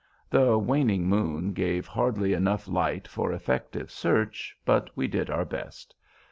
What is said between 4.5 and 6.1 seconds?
but we did our best.